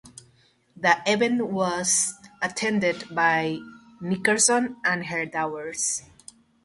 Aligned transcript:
The 0.75 0.97
event 1.05 1.45
was 1.51 2.15
attended 2.41 3.13
by 3.13 3.59
Nickerson 3.99 4.77
and 4.83 5.05
her 5.05 5.27
daughters. 5.27 6.01